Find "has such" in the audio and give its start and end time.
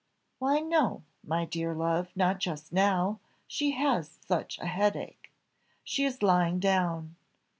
3.73-4.57